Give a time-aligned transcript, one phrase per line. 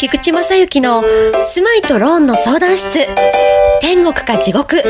[0.00, 1.02] 菊池正幸の
[1.40, 3.06] 住まいとローンの相談室。
[3.80, 4.82] 天国か地獄。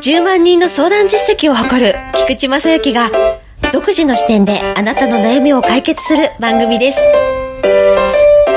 [0.00, 3.10] 10万人の相談実績を誇る菊池正幸が
[3.72, 7.00] 独自の視点であなたの悩みを解決する番組です。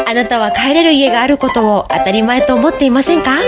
[0.08, 3.40] あなたは帰れる家があることを当たり前と思っていませんか？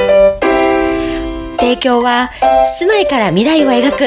[1.63, 2.29] 提供は
[2.77, 4.03] 住まいから未来を描く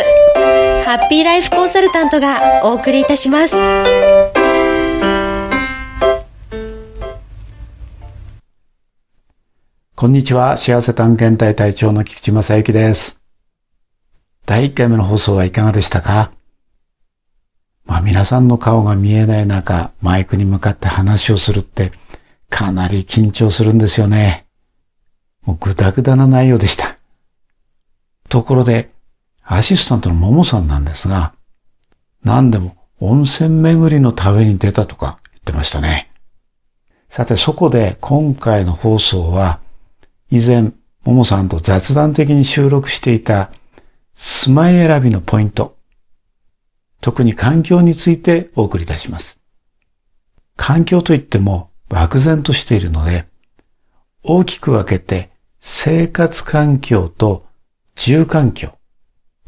[0.84, 3.56] ハッピーライフコンサルタントがお送りいたします
[9.94, 10.58] こんにちは。
[10.58, 13.22] 幸せ探検隊隊長の菊池正幸です。
[14.44, 16.32] 第1回目の放送はいかがでしたか？
[17.86, 21.92] まあ皆さんの顔が見えない中、マイクに向かって話をするって
[22.50, 24.44] かなり緊張するんですよね。
[25.46, 26.95] もうぐだぐだな内容でした。
[28.28, 28.92] ところで、
[29.42, 31.34] アシスタントのももさんなんですが、
[32.24, 36.10] 何でも温泉巡りの旅に出たとか言ってましたね。
[37.08, 39.60] さてそこで今回の放送は、
[40.30, 40.72] 以前、
[41.04, 43.50] ももさんと雑談的に収録していた
[44.16, 45.76] 住まい選びのポイント、
[47.00, 49.38] 特に環境についてお送りいたします。
[50.56, 53.26] 環境といっても漠然としているので、
[54.24, 57.45] 大きく分けて生活環境と
[57.96, 58.78] 住環境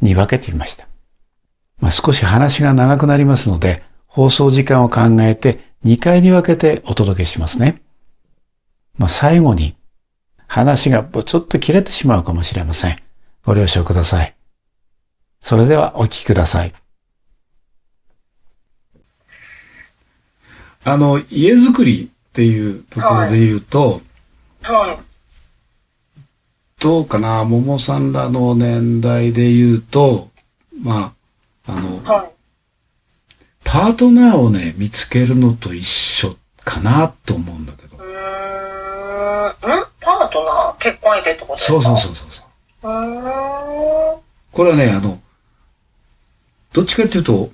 [0.02, 0.88] に分けてみました。
[1.80, 7.80] まあ、少し話が長くなりますので、放送時間を考えて2回に分けてお届けしますね。
[8.96, 9.76] まあ、最後に
[10.48, 12.98] 話がちょっと切れてしまうかもしれません。
[13.44, 14.34] ご了承ください。
[15.40, 16.74] それではお聞きください。
[20.84, 24.00] あの、家づくりっていうところで言うと、
[24.62, 25.07] はい。
[26.80, 30.30] どうかな、桃さんらの年代で言うと、
[30.80, 31.12] ま
[31.66, 32.30] あ、あの、はい。
[33.64, 38.00] パートナーをね、見つけるのと一緒かなと思うんだけどう。
[38.00, 38.06] ーん。
[38.06, 38.10] ん？
[40.00, 40.76] パートナー？
[40.78, 41.72] 結婚相手ってことですか？
[41.72, 44.22] そうそうそうそうそう。
[44.52, 45.20] これはね、あの、
[46.72, 47.50] どっちかっていうと、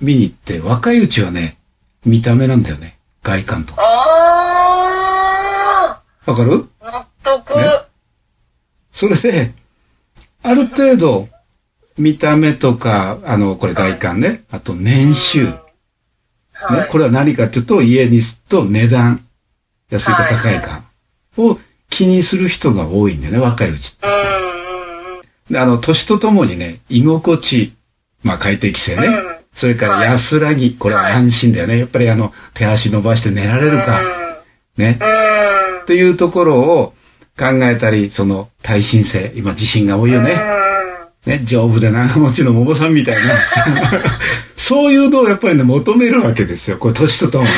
[0.00, 1.56] 見に行って、若いうちはね、
[2.04, 2.98] 見た目なんだよね。
[3.22, 3.82] 外観とか。
[3.82, 3.86] あ
[6.26, 6.50] わかる？
[6.52, 7.56] ー、納得。
[7.56, 7.64] ね
[8.96, 9.52] それで、
[10.42, 11.28] ある程度、
[11.98, 14.42] 見た目とか、あの、これ外観ね。
[14.50, 15.48] あと年収。
[16.54, 16.80] はい。
[16.80, 19.26] ね、これは何かっていうと、家にすると値段、
[19.90, 20.82] 安いか高いか
[21.36, 21.58] を
[21.90, 25.52] 気にする人が多いんだよね、若いうちって。
[25.52, 27.74] であの、年とともにね、居心地、
[28.22, 29.06] まあ快適性ね。
[29.08, 31.78] うんそれから安らぎ、これは安心だよね。
[31.78, 34.02] やっぱりあの、手足伸ばして寝られるか、
[34.76, 34.98] ね。
[35.00, 35.04] う
[35.78, 35.80] ん。
[35.80, 36.92] っていうところを
[37.38, 40.32] 考えたり、その耐震性、今地震が多いよね。
[40.32, 41.32] うん。
[41.32, 43.20] ね、丈夫で長持ちの桃さんみたいな。
[44.56, 46.78] そういうのをやっぱりね、求めるわけですよ。
[46.78, 47.50] これ年とともに。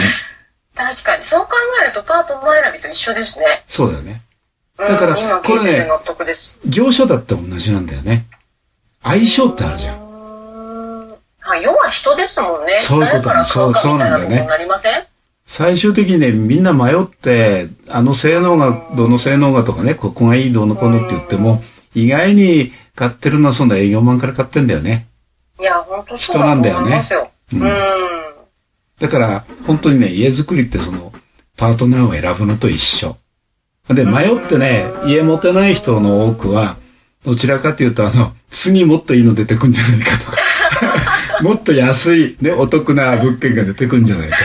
[0.74, 1.50] 確かに、そう考
[1.82, 3.62] えるとパートナー選びと一緒ですね。
[3.68, 4.22] そうだよね。
[4.78, 5.88] うん、だから今これね。
[6.66, 8.26] 業者だって同じなんだよね。
[9.02, 9.96] 相性ってあるじゃん。
[9.96, 12.72] うーんはい、要は人ですもんね。
[12.80, 15.02] そういうことそうそうなんだよねなりません？
[15.48, 21.62] 最終的にね、みんな迷って、あの性能が、どの性能がとかね、ここがいいどうのこうのって言っても、
[21.94, 25.06] 意外に買ってるのはそんな営業マンから買ってんだよね。
[25.58, 27.30] いや、本当そう人なんだよね思いますよ。
[27.54, 27.68] うんうん。
[29.00, 31.14] だから、本当にね、家づくりってその、
[31.56, 33.16] パートナーを選ぶのと一緒。
[33.88, 36.76] で、迷ってね、家持てない人の多くは、
[37.24, 40.36] どちらかというと、あの、次もっといいの出てくんじゃないかとか、
[41.40, 44.36] もっと安い、ね、お得な物件が出てくんじゃないか。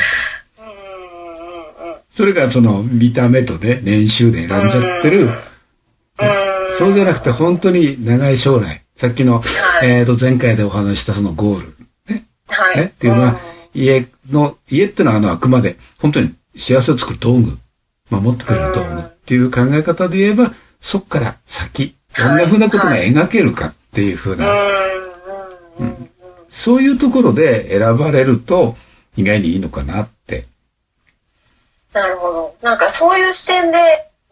[2.13, 5.23] それがその、見た目とね、年収で選んじゃってる。
[5.23, 5.33] うん。
[6.77, 8.83] そうじゃなくて、本当に長い将来。
[8.95, 9.89] さっきの、はい。
[9.89, 11.75] えっ、と、前回でお話ししたそのゴール。
[12.49, 12.77] はい。
[12.77, 13.39] ね、っていうのは、
[13.73, 17.57] 家の、家ってのはあの、あくまで、本当に幸せを作る道具、
[18.11, 18.99] 守ってくれる道具。
[18.99, 24.53] っていう考え方で言えば、そっから先、どんな風なことが描けるかっていう風うんな、
[25.79, 26.09] うんうん。
[26.49, 28.75] そういうところで選ばれると、
[29.17, 30.07] 意外にいいのかな。
[31.93, 32.55] なるほど。
[32.61, 33.77] なんかそういう視点で、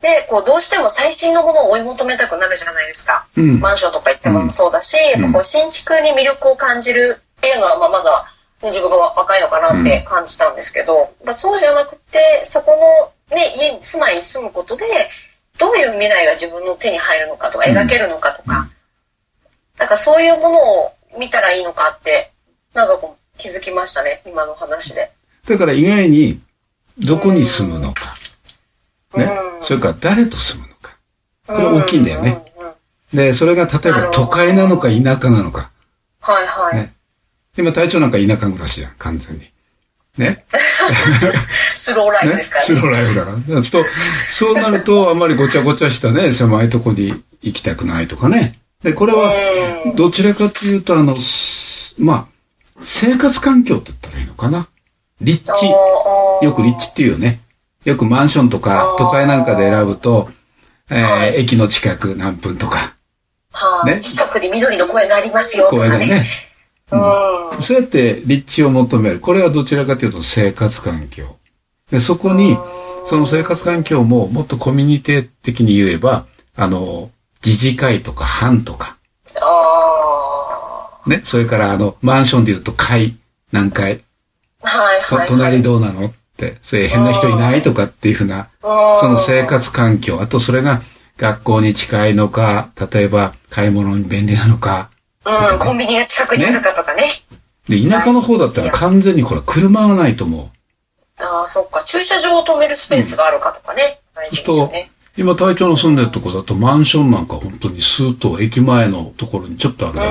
[0.01, 3.27] で、こう、どうしても最新のものを追い求めたくなるじゃないですか。
[3.37, 3.59] うん。
[3.59, 8.25] マンションとか行ってもそうだし、うんやっぱこう新築に魅力を感じるっていうのは、まあ、まだ、
[8.63, 14.85] ね、自分が若いのかなって感じたんですけど、まあ、そうじゃなくて、そこの、ね、家に住まいに住むことで、
[15.59, 18.69] どういう未来が自分の手に入るのかとか、うん描けるのかとか、
[19.77, 22.31] なんかそういうものを見たらいいのかって、
[22.73, 25.11] なんかこう気づきましたね、今の話で。
[25.47, 26.39] だから意外に、
[27.01, 28.01] どこに住むのか。
[29.17, 29.25] ね
[29.59, 29.61] う。
[29.61, 30.97] んそれから誰と住むのか。
[31.47, 32.43] これ大きいんだよね。
[33.13, 35.71] で、それが例えば都会なのか田舎なのか。
[36.21, 36.75] はいはい。
[36.75, 36.93] ね
[37.57, 39.51] 今、隊長なんか田舎暮らしじゃん、完全に。
[40.17, 40.45] ね。
[41.75, 42.35] スローライフね。
[42.35, 42.91] ですからスローね。
[42.91, 43.63] ライフだから。
[43.63, 43.85] そう
[44.29, 48.59] そうなると、あんまりごちゃごちゃしたね、狭いとこに行きたくないとかね。
[48.83, 49.33] で、これは、
[49.85, 52.25] うんどちらかというと、あの、すまあ、
[52.81, 54.67] 生活環境って言ったらいいのかな。
[55.19, 55.67] 立地。
[56.41, 57.39] よく立地っていうよね。
[57.85, 60.29] よくマンションとか都会なんかで選ぶと、
[60.89, 62.95] えーはい駅の近く何分とか、
[63.51, 65.89] はい、ね近くに緑の公園がありますよとかね。
[65.89, 66.27] 公園がね。
[66.91, 67.61] うん。
[67.61, 69.19] そうやって立地を求める。
[69.19, 71.37] これはどちらかというと生活環境。
[71.89, 72.57] で、そこに、
[73.05, 77.09] その生活環境ももっとコミュニティ的に言えば、あの、
[77.43, 78.97] 自治会とか班とか、
[79.41, 81.21] あね。
[81.25, 83.15] それからあの、マンションで言うと階、
[83.51, 84.01] 何階、
[84.61, 84.67] あ。
[84.67, 85.27] はいとはい。
[85.27, 86.13] 隣どうなの？
[86.63, 90.81] そういう変な人いないとかっていうふうな、そその生活環境、あとそれが
[91.17, 94.89] 学校に近いのか、例えば買い物に便利なのか、
[95.25, 97.03] うん、コンビニが近くにあるかとかね。
[97.69, 100.49] で、田舎の方だったら完全にこれ車がないと思う。
[101.23, 101.83] ああ、そっか。
[101.83, 103.99] 駐車場を止めるスペースがあるかとかね。
[104.15, 104.91] 大事ですよね。
[105.17, 110.03] 今隊長の住んでるとこだとマンションなんか本当にスーッと駅前のところにちょっとあるだ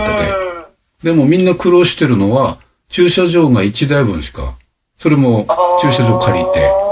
[1.03, 1.13] けで。
[1.13, 2.59] でもみんな苦労してるのは、
[2.91, 4.57] 駐車場が1台分しか、
[5.01, 5.47] それも
[5.81, 6.67] 駐車場借りて。
[6.67, 6.91] あ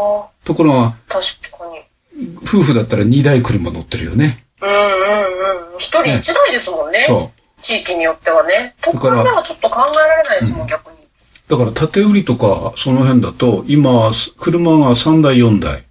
[0.48, 1.80] ところが、ー確かに。
[2.38, 4.44] 夫婦だったら2台車乗ってるよね。
[4.62, 4.76] うんうん
[5.72, 5.76] うん。
[5.76, 7.04] 一人一台ですもんね。
[7.06, 8.74] そ地域によってはね。
[8.80, 10.96] 都会ではちょっと考えられないですもん、逆に。
[10.96, 11.50] う。
[11.50, 15.84] だから縦売りとか、その辺だと、今、車が3台4台。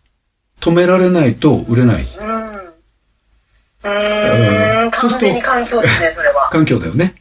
[0.59, 2.55] 止められないと売れないうん。
[2.55, 4.91] うーん。
[4.91, 6.49] 完全に環境ですね、それは。
[6.51, 7.13] 環境だよね。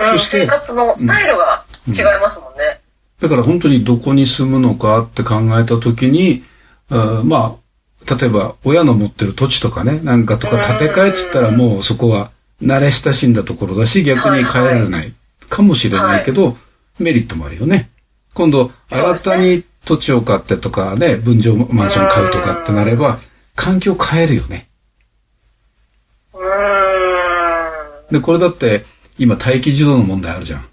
[0.00, 0.18] うん。
[0.18, 2.81] 生活のスタイルが違いますもんね。
[3.22, 6.42] だから本当にどこに住むのかって考えたときに、
[6.90, 15.12] あーまあ、例えば親の持ってる土地とかね、なんかとか建て替えっつったらもうそこは慣れ親しんだところだし、逆に変えられない
[15.48, 16.56] かもしれないけど、
[16.98, 17.90] メリットもあるよね。
[18.34, 23.20] 今度、新たに土地を買ってとかね、分譲マンション買うとかってなれば、
[23.54, 24.68] 環境変えるよね。
[28.10, 28.84] で、これだって
[29.16, 30.66] 今待機児童の問題あるじゃん。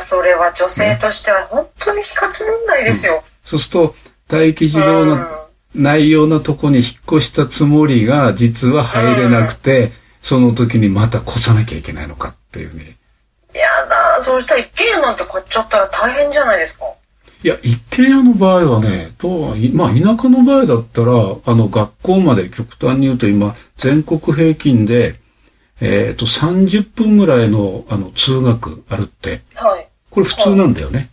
[0.00, 3.22] それは女性としては本当に死活問題ですよ。
[3.44, 3.94] そうすると、
[4.30, 5.26] 待機児童の
[5.74, 6.86] ないようなとこに引っ
[7.18, 12.96] 越したつもりが、実は入れなくて、その時にまた越さなきゃいけないのかっていうね。
[13.54, 16.86] やだ、そうしたら一軒家なんて買っちゃったら大変じゃないですか。
[17.42, 21.12] いや、一軒家の場合はね、どう、いまあ、田舎の場合だったら、
[21.46, 25.18] あの、学校まで極端に言うと今、全国平均で、
[25.80, 29.40] えっ、と、30分ぐらいの、あの、通学あるって、はい。
[30.10, 31.08] これ普通なんだよね。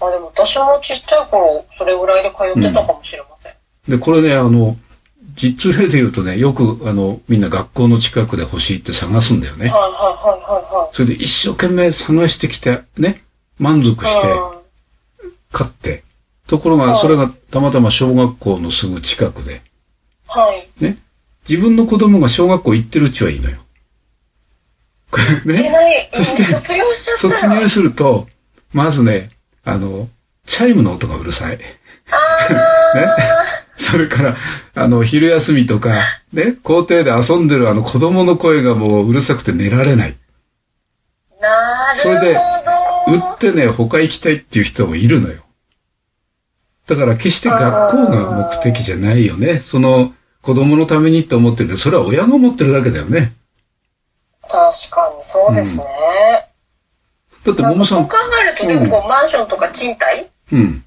[0.00, 3.52] あ、でも私もちっちゃい頃、それぐらいで通ってたかもしれません。
[3.88, 4.76] で、これね、あの、
[5.36, 9.68] 実例で言うとね、よく、あの、みんな学校の近くで欲しいって探すんだよね。
[9.68, 13.24] はいはいはいはそれで一生懸命探してきて、ね、
[13.58, 14.28] 満足いして
[15.52, 16.04] 買って。
[16.46, 19.62] ところが、はいそれがたまたま小学校のすぐ近くで、
[20.26, 20.84] はい。
[20.84, 20.98] ね。
[21.48, 23.63] 自分の子供が小学校行ってるうちはいいのよ。
[25.14, 27.36] こ れね、そして卒業しちゃったら。
[27.36, 28.28] 卒業すると、
[28.72, 29.30] まずね、
[29.64, 30.08] あの、
[30.46, 31.58] チャイムの音がうるさい。
[32.10, 32.16] あ
[33.78, 34.36] それから、
[34.74, 35.94] あの、昼休みとか、
[36.32, 40.16] ね、校庭で遊んでるあの子供の声がもううるさくて寝られない。
[41.38, 41.48] ーな
[41.92, 42.18] るほど。
[42.18, 42.38] それで
[43.06, 45.42] 売ってね、他行きたいっていう人もいるのよ。
[46.88, 49.60] だから決して学校が目的じゃないよね。
[49.60, 53.32] その子供のためにって思ってるけど、それは親が思ってるだけだよね。
[54.54, 55.84] 確かにそうですね。
[57.44, 60.26] だって、ももさんかそう考、えると、でもこう、マンションとか賃貸？
[60.52, 60.84] うん。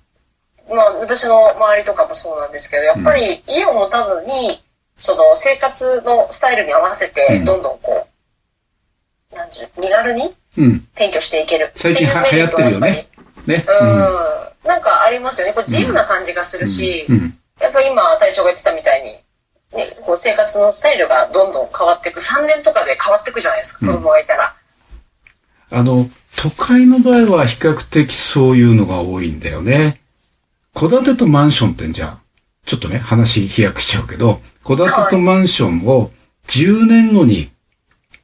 [0.69, 4.59] まあ、私の周りとかもそうなんですけど、やっぱり家を持たずに、
[4.97, 8.07] その生活のスタイルに合わせうて、んどんどんこ
[9.31, 10.87] う、なんていうの身軽にうん。
[10.95, 13.65] 転居していけるって最近はいうメリットはやっぱり、流行ってね。
[13.67, 13.85] う
[14.65, 15.53] ん、なんかありますよね。
[15.53, 17.05] こう自由な感じがするし。
[17.59, 19.17] やっぱり今、隊長が言ってたみたいに、
[19.73, 22.21] ね、こう生活のスタイルがどんどん変わっていく。
[22.21, 24.55] 3年とかで変わっていくじゃないですか、うん子供がいたら。
[25.69, 29.99] あの、都会の場合は比較的そういうのが多いんだよね。
[30.73, 32.19] 戸建てとマンションってじゃあ、
[32.65, 36.11] ちょっとね、話飛躍しちゃうけど、戸建てとマンションを
[36.47, 37.49] 10年後に、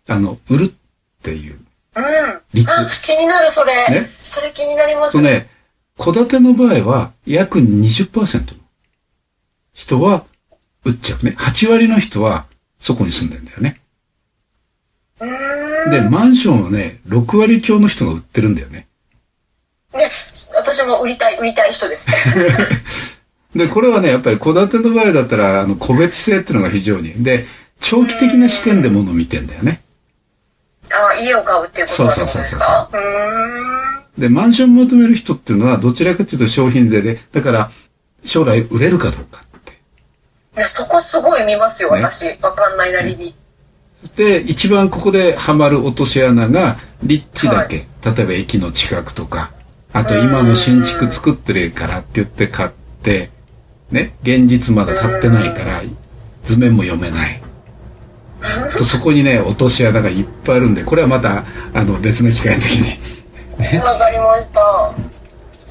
[0.07, 1.59] あの、売るっていう
[1.95, 2.41] うん。
[2.53, 2.71] 率。
[2.71, 3.87] あ、気になる、それ。
[3.89, 5.49] ねそれ気になりますとね、
[5.97, 8.59] 戸建ての場合は約20%の
[9.73, 10.25] 人は
[10.85, 11.35] 売っちゃうね。
[11.37, 12.45] 8割の人は
[12.79, 13.79] そこに住んでんだよね。
[15.89, 18.87] で、マンションはね、6割強の人が売ってるんだよね。
[19.93, 20.09] ね、
[20.55, 22.09] 私も売りたい、売りたい人です。
[23.55, 27.23] で、これはね、やっぱり戸建ての場合だったら、あの、個別性っていうのが非常に。
[27.23, 27.45] で、
[27.79, 29.81] 長期的な視点で物を見てんだよね。
[30.91, 32.89] あ、家を買うっていうことはってことですか？
[32.91, 34.21] うーん。
[34.21, 37.71] で、マンション求める人っていうのは、どちらかというと商品税で、だから、
[38.25, 39.43] 将来売れるかどうか
[40.59, 42.41] や、そこすごい見ますよ、ね私。
[42.41, 43.35] わかんないなりに。
[44.15, 47.87] で、一番ここでハマる落とし穴が、立地だけ。
[48.05, 49.51] 例えば駅の近くとか、
[49.93, 52.69] あと今の新築作ってるからって言って買っ
[53.01, 53.29] て、
[53.91, 55.81] ね、現実まだ経ってないから、
[56.43, 57.41] 図面も読めない。
[58.77, 62.99] とそこにね、落とし穴がいっぱいあるんで、これはまた、あの、別の機会の時に。
[63.79, 64.93] わかりました。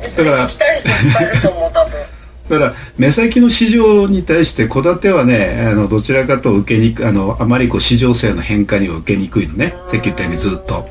[0.01, 2.01] えそれ聞きたい人いっぱいいると思う、多分。
[2.49, 9.75] だから、目先の市場に対して、戸建てはね、あの、どちらかと受けにく、あの、あまりこう、市場性の変化には受けにくいのね。
[9.89, 10.89] さっき言ったようにずっと、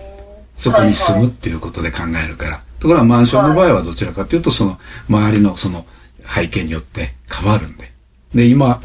[0.57, 2.61] そこに住むっていうことで考えるから。
[2.79, 4.79] ところが、マンションの場合はどちらかというと、その、
[5.09, 5.85] 周りのその、
[6.33, 7.91] 背景によって変わるんで。
[8.33, 8.79] で、今、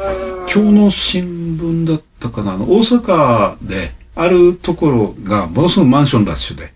[0.53, 6.73] 今日の新聞だったかな、あの、大阪で、あるところが、ものすごくマンションラッシュで、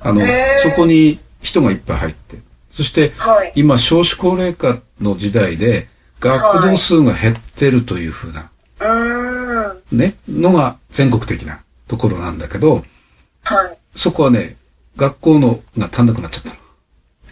[0.00, 0.20] あの
[0.62, 2.38] そこに人がいっぱい入って、
[2.70, 3.52] そして、はい。
[3.56, 5.88] 今少子高齢化の時代で
[6.20, 8.50] 学童数が減ってるというふうな、
[8.80, 9.98] うーん。
[9.98, 12.84] ね、のが全国的なところなんだけど、
[13.44, 13.78] はい。
[13.96, 14.56] そこはね、
[14.96, 16.56] 学校のが足んなくなっちゃったの。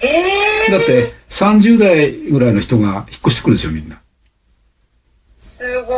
[0.02, 0.72] ええー。
[0.72, 4.00] だって30代ぐらいの人が引っ越してくるでしょ、みんな。
[5.40, 5.94] すご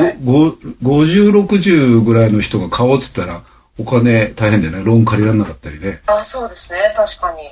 [0.00, 0.14] い。
[0.24, 0.50] ご
[0.82, 3.44] ご50、60ぐらいの人が買おうっつったら、
[3.78, 4.84] お金大変だよね。
[4.84, 6.00] ローン借りられなかったりで。
[6.06, 6.80] あ、そうですね。
[6.94, 7.50] 確かに。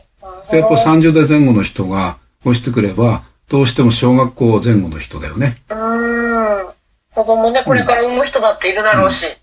[0.52, 5.62] やっぱ30代前後の人が欲してくれば、どうしても小学校前後の人だよね。
[5.70, 6.68] うーん。
[7.14, 9.26] 子供ね、これから産む人だっているだろうし。
[9.26, 9.34] そう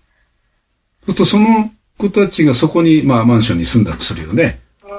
[1.04, 4.60] するとその子たちがそこに、まあマンションに住んだりするよね。
[4.82, 4.90] うん。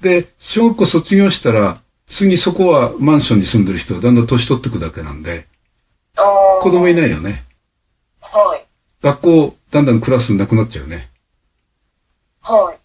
[0.00, 5.46] で、小学校卒業したら、次そこはマンションに住んでる人がだんだん年取ってくだけなんで、
[6.16, 6.62] ああ。
[6.62, 7.44] 子供いないよね。
[8.20, 8.66] はい。
[9.02, 11.08] 学校、だんだんクラスなくなっちゃうよね。
[12.42, 12.78] はい。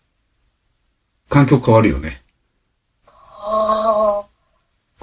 [1.30, 2.23] 環境変わるよね。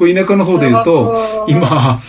[0.00, 2.00] あこれ田舎の方で言うと今、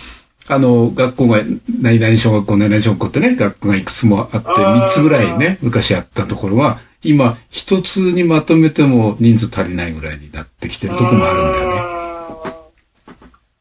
[0.48, 1.38] あの、学校が、
[1.80, 11.74] 何々小学校、何々小学校ってね、学校がいくつもあって、3つぐらいね、昔あったところは、今、一つにまとめても人数足りないぐらいになってきてるところもあるんだよね。
[11.76, 11.82] ね。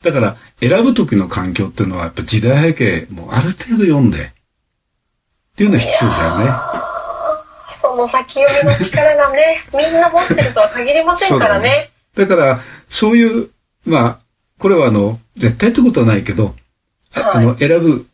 [0.03, 6.51] だから、選ぶ時の環境っていうのは、やっぱ時代背景もある程度読んで、っていうのは必要だよね。
[7.69, 11.91] その先読みの力がね、みんな持ってるとは限りませんからね。
[12.15, 12.59] だから、
[12.89, 13.50] そういう、
[13.85, 14.21] まあ、
[14.62, 16.53] これはあの、絶対ってことはないけど、
[17.15, 18.06] あはいあの、選ぶ、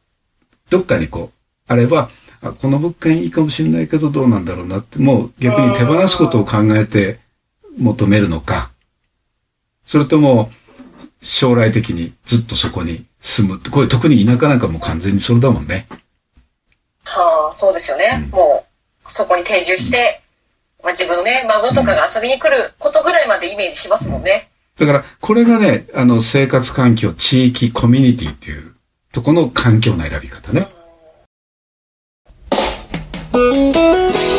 [0.69, 1.33] どっかにこう、
[1.67, 2.09] あれば、
[2.41, 7.19] あこの物件いいかもしれないけどどうなんだろうなって、もう逆に手放すことを考えて
[7.77, 8.71] 求めるのか、
[9.85, 10.49] それとも、
[11.21, 15.85] 将来的にずっとそこに住むって、これ特に田舎なんかもう完全にそれだもんね。
[17.03, 18.25] はあ、そうですよね。
[18.31, 18.65] も
[19.05, 20.21] う、そこに定住して、
[20.81, 24.49] まあ、自分のね、孫とかが遊びに来ることぐらいまでイメージしますもんね。
[24.79, 28.75] だから、これがね、あの、生活環境、地域、コミュニティっていう
[29.11, 30.67] とこの環境の選び方ね。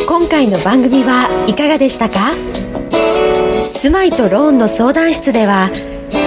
[0.07, 2.33] 今回の番組はいかがでしたか？
[3.65, 5.71] 住まいとローンの相談室では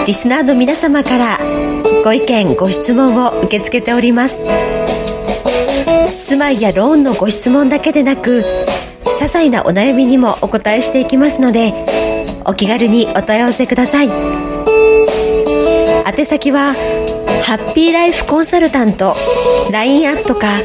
[0.08, 1.38] リスナーの皆様から
[2.04, 4.46] ご意見ご質問を受け付けております
[6.08, 8.44] 住まいやローンのご質問だけでなく
[9.04, 11.74] 些細なお悩みにもお答えしていきますので
[12.46, 14.08] お気軽にお問い合わせください。
[14.08, 14.14] 宛
[16.26, 16.74] 先は
[17.44, 19.16] ハッピーライフコンサルタント
[19.72, 20.60] LINE アットか